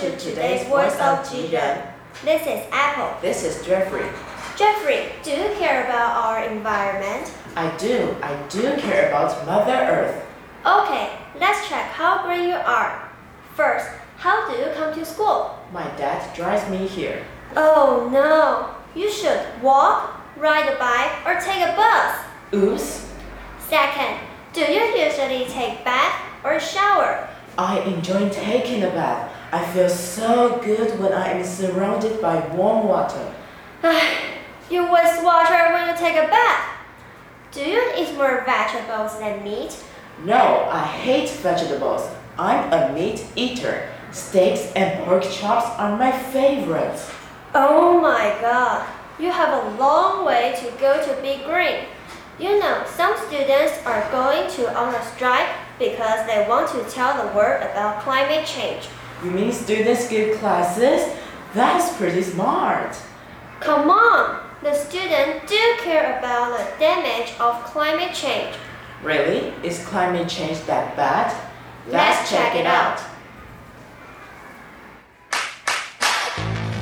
[0.00, 1.86] to today's Voice of Jiren.
[2.24, 3.20] This is Apple.
[3.20, 4.08] This is Jeffrey.
[4.56, 7.30] Jeffrey, do you care about our environment?
[7.54, 10.26] I do, I do care about Mother Earth.
[10.64, 13.10] Okay, let's check how great you are.
[13.54, 15.58] First, how do you come to school?
[15.70, 17.22] My dad drives me here.
[17.54, 22.24] Oh no, you should walk, ride a bike, or take a bus.
[22.54, 23.06] Oops.
[23.68, 24.18] Second,
[24.54, 27.28] do you usually take bath or shower?
[27.58, 29.29] I enjoy taking a bath.
[29.52, 33.34] I feel so good when I am surrounded by warm water.
[33.82, 34.08] Ah,
[34.70, 36.68] you waste water when you take a bath.
[37.50, 39.76] Do you eat more vegetables than meat?
[40.24, 42.08] No, I hate vegetables.
[42.38, 43.88] I'm a meat eater.
[44.12, 47.10] Steaks and pork chops are my favorites.
[47.52, 48.86] Oh my god,
[49.18, 51.86] you have a long way to go to be green.
[52.38, 55.48] You know, some students are going to on a strike
[55.80, 58.88] because they want to tell the world about climate change.
[59.23, 61.01] You mean students give classes?
[61.53, 62.95] That's pretty smart.
[63.59, 68.55] Come on, the students do care about the damage of climate change.
[69.01, 69.53] Really?
[69.63, 71.33] Is climate change that bad?
[71.87, 72.99] Let's check it out.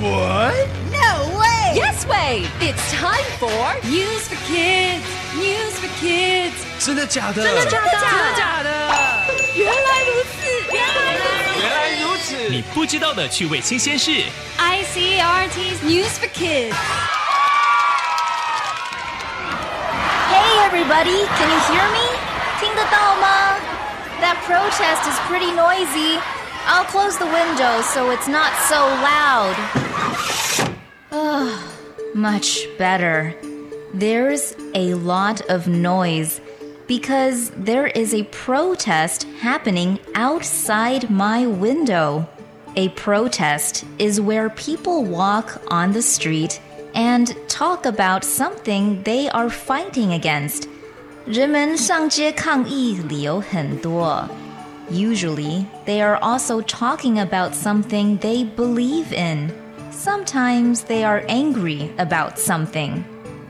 [0.00, 0.68] What?
[0.90, 1.74] No way!
[1.74, 2.46] Yes way!
[2.60, 5.04] It's time for News for Kids.
[5.36, 6.56] News for Kids.
[6.78, 7.42] 真的假的？
[7.42, 7.90] 真的假的？
[7.90, 8.70] 真的假的？
[8.70, 9.03] 原
[12.24, 12.48] 原来如此！
[12.48, 14.10] 你不知道的趣味新鲜事。
[14.58, 16.74] ICRT's News for Kids.
[20.30, 22.16] Hey everybody, can you hear me?
[22.58, 23.56] 听得到吗?
[24.22, 26.18] That protest is pretty noisy.
[26.66, 29.56] I'll close the window so it's not so loud.
[31.12, 31.52] Ugh,
[32.14, 33.34] much better.
[33.92, 36.40] There's a lot of noise
[36.86, 42.28] because there is a protest happening outside my window.
[42.76, 46.60] A protest is where people walk on the street
[46.94, 50.68] and talk about something they are fighting against.
[51.26, 54.28] 人们上街抗议理由很多。
[54.90, 59.52] Usually, they are also talking about something they believe in.
[59.92, 63.04] Sometimes they are angry about something.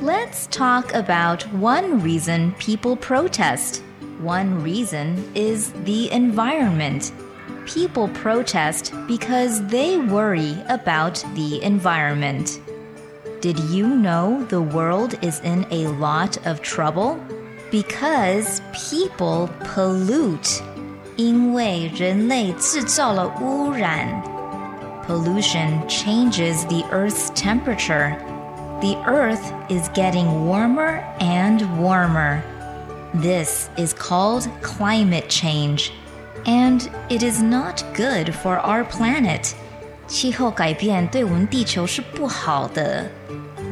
[0.00, 3.82] Let's talk about one reason people protest.
[4.20, 7.12] One reason is the environment.
[7.66, 12.60] People protest because they worry about the environment.
[13.40, 17.18] Did you know the world is in a lot of trouble?
[17.70, 20.62] Because people pollute.
[21.16, 24.22] 因为人类制造了污染。
[25.06, 28.16] Pollution changes the Earth's temperature.
[28.80, 32.42] The Earth is getting warmer and warmer.
[33.14, 35.92] This is called climate change,
[36.46, 39.54] and it is not good for our planet.
[40.06, 43.10] 气候改变对我们地球是不好的。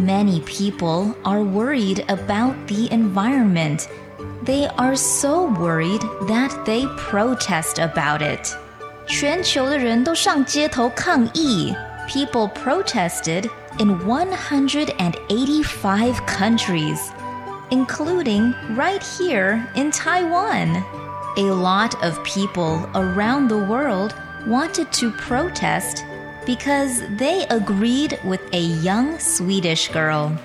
[0.00, 3.86] Many people are worried about the environment.
[4.44, 8.56] They are so worried that they protest about it.
[9.06, 11.74] 全球的人都上街头抗议。
[12.08, 17.12] People protested in 185 countries,
[17.70, 20.84] including right here in Taiwan.
[21.36, 24.14] A lot of people around the world
[24.46, 26.04] wanted to protest
[26.44, 30.36] because they agreed with a young Swedish girl.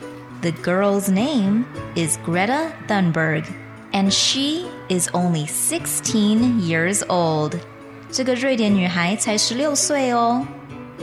[0.41, 3.51] The girl's name is Greta Thunberg,
[3.91, 7.59] and she is only 16 years old.
[8.09, 10.45] 这个瑞典女孩才十六岁哦。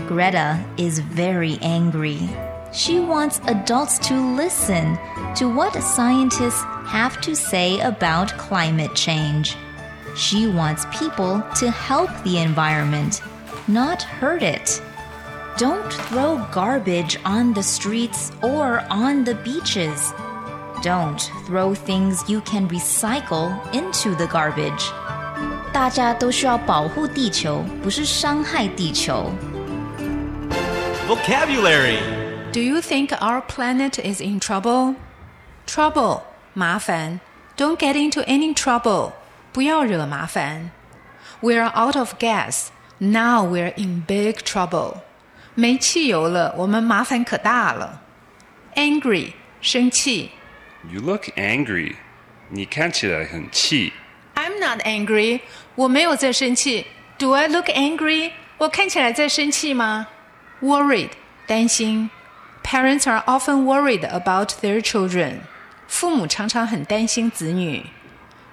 [0.06, 2.28] Greta is very angry.
[2.72, 4.98] She wants adults to listen
[5.36, 9.56] to what scientists have to say about climate change.
[10.16, 13.22] She wants people to help the environment,
[13.68, 14.82] not hurt it.
[15.56, 20.12] Don't throw garbage on the streets or on the beaches.
[20.82, 24.92] Don't throw things you can recycle into the garbage.
[25.72, 29.30] 大家都需要保护地球，不是伤害地球。
[31.08, 31.98] Vocabulary.
[32.52, 34.94] Do you think our planet is in trouble?
[35.66, 36.22] Trouble
[36.54, 37.20] 麻烦
[37.56, 39.12] Don't get into any trouble
[39.52, 40.70] 不要惹麻烦
[41.40, 42.68] We're out of gas.
[42.98, 44.98] Now we're in big trouble.
[45.54, 48.00] 没汽油了，我们麻烦可大了。
[48.76, 50.30] Angry 生气
[50.90, 51.96] You look angry.
[52.50, 53.92] 你看起来很气。
[54.34, 55.40] I'm not angry.
[55.74, 56.86] 我没有在生气。
[57.18, 58.32] Do I look angry?
[58.58, 60.08] 我看起来在生气吗
[60.60, 61.10] ？Worried
[61.46, 62.10] 担心。
[62.62, 65.40] Parents are often worried about their children.
[65.86, 67.86] 父母常常很担心子女。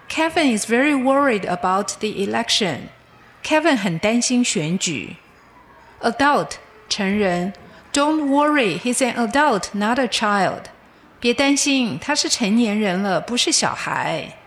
[0.10, 2.90] Kevin is very worried about the election.
[3.44, 5.16] Kevin 很担心选举。
[6.02, 6.52] adult
[6.90, 7.54] 成人。
[7.94, 10.63] Don't worry, he's an adult, not a child.
[11.19, 14.38] 别担心，他是成年人了，不是小孩。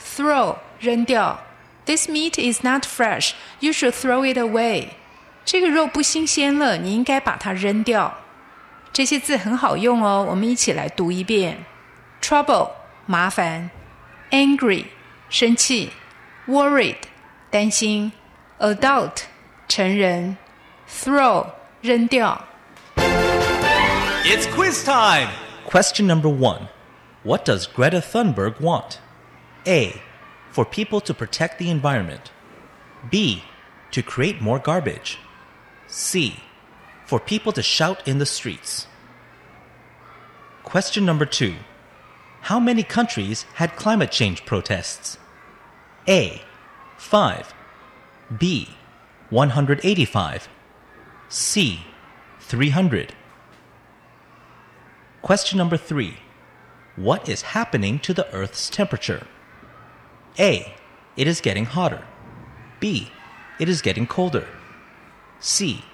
[0.00, 1.40] Throw 扔掉。
[1.86, 3.32] This meat is not fresh.
[3.60, 4.90] You should throw it away.
[5.48, 8.14] 这个肉不新鲜了，你应该把它扔掉。
[8.92, 11.64] 这些字很好用哦，我们一起来读一遍：
[12.22, 12.70] trouble
[13.06, 13.70] 麻烦，
[14.30, 14.86] angry
[15.28, 15.90] 生气，
[16.46, 16.96] worried
[17.50, 18.12] 担心，
[18.58, 19.22] adult
[19.68, 20.36] 成人，
[20.88, 21.46] throw
[21.82, 22.44] 扔掉。
[24.24, 25.28] It's quiz time.
[25.68, 26.68] Question number one
[27.24, 28.98] What does Greta Thunberg want?
[29.66, 30.00] A.
[30.52, 32.30] For people to protect the environment.
[33.10, 33.42] B.
[33.90, 35.16] To create more garbage.
[35.89, 36.39] C.
[37.05, 38.85] For people to shout in the streets.
[40.63, 41.55] Question number two
[42.41, 45.17] How many countries had climate change protests?
[46.07, 46.41] A.
[46.97, 47.53] 5.
[48.37, 48.69] B.
[49.31, 50.49] 185.
[51.27, 51.79] C.
[52.39, 53.13] 300.
[55.23, 56.17] Question number three
[56.95, 59.25] What is happening to the Earth's temperature?
[60.37, 60.75] A.
[61.17, 62.05] It is getting hotter.
[62.79, 63.11] B.
[63.59, 64.47] It is getting colder.
[65.40, 65.84] C.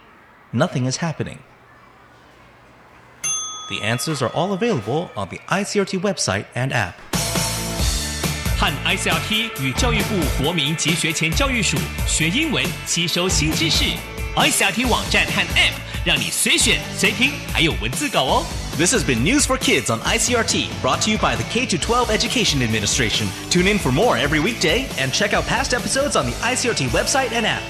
[0.53, 1.39] Nothing is happening.
[3.69, 6.95] The answers are all available on the ICRT website and app.
[8.59, 13.85] 和 ICRT 与教育部国民及学前教育署学英文，吸收新知识。
[14.37, 15.73] ICRT 网站和 App
[16.05, 18.47] 让你随选随听，还有文字稿哦。
[18.77, 22.11] This has been News for Kids on ICRT, brought to you by the K 12
[22.11, 23.29] Education Administration.
[23.51, 27.33] Tune in for more every weekday and check out past episodes on the ICRT website
[27.33, 27.63] and app.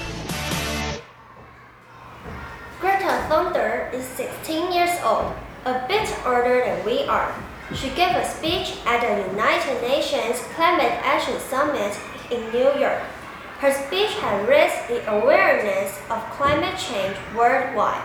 [5.06, 5.32] Old,
[5.64, 7.32] a bit older than we are.
[7.74, 11.96] She gave a speech at the United Nations Climate Action Summit
[12.30, 13.02] in New York.
[13.58, 18.02] Her speech has raised the awareness of climate change worldwide.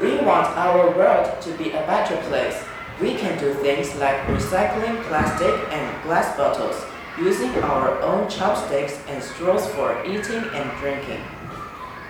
[0.00, 2.64] We want our world to be a better place.
[3.00, 6.84] We can do things like recycling plastic and glass bottles,
[7.18, 11.22] using our own chopsticks and straws for eating and drinking.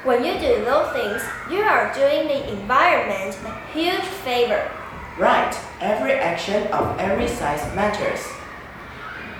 [0.04, 4.70] When you do those things, you are doing the environment a huge favor.
[5.18, 8.20] Right, every action of every size matters.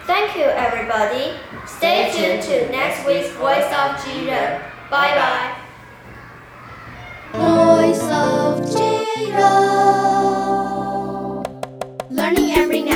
[0.05, 1.35] Thank you, everybody.
[1.67, 4.61] Stay tuned to next week's Voice of Jiren.
[4.91, 5.55] Bye bye.
[7.35, 9.53] Voice of Jiro.
[12.11, 12.88] Learning every now